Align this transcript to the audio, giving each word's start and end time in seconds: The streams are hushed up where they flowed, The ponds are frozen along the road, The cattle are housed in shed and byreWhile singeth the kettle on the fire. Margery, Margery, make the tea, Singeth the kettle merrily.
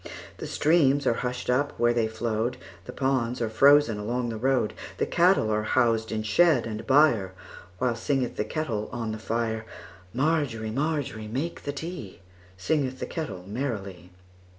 The 0.37 0.47
streams 0.47 1.05
are 1.05 1.13
hushed 1.13 1.47
up 1.47 1.77
where 1.79 1.93
they 1.93 2.07
flowed, 2.07 2.57
The 2.85 2.91
ponds 2.91 3.39
are 3.39 3.51
frozen 3.51 3.99
along 3.99 4.29
the 4.29 4.35
road, 4.37 4.73
The 4.97 5.05
cattle 5.05 5.51
are 5.51 5.61
housed 5.61 6.11
in 6.11 6.23
shed 6.23 6.65
and 6.65 6.87
byreWhile 6.87 7.95
singeth 7.95 8.35
the 8.35 8.43
kettle 8.43 8.89
on 8.91 9.11
the 9.11 9.19
fire. 9.19 9.63
Margery, 10.11 10.71
Margery, 10.71 11.27
make 11.27 11.65
the 11.65 11.71
tea, 11.71 12.21
Singeth 12.57 12.97
the 12.99 13.05
kettle 13.05 13.43
merrily. 13.45 14.09